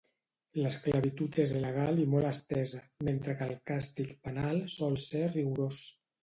L'esclavitud 0.59 1.35
és 1.43 1.51
legal 1.65 2.01
i 2.03 2.07
molt 2.13 2.29
estesa, 2.29 2.81
mentre 3.11 3.37
que 3.43 3.49
el 3.49 3.53
càstig 3.73 4.17
penal 4.25 4.63
sol 4.79 4.99
ser 5.05 5.23
rigorós. 5.37 5.81